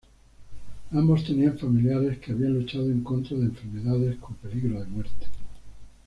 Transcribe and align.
Ambos 0.93 1.23
tenían 1.25 1.59
familiares 1.59 2.17
que 2.17 2.31
habían 2.31 2.55
luchado 2.55 2.89
en 2.89 3.03
contra 3.03 3.37
de 3.37 3.43
enfermedades 3.43 4.17
con 4.17 4.33
peligro 4.37 4.79
de 4.79 4.87
muerte. 4.87 5.27